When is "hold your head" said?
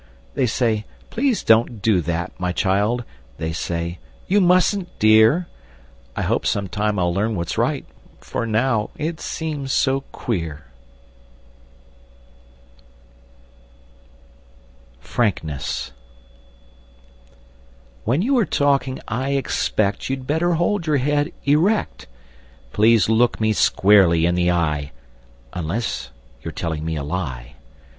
20.55-21.31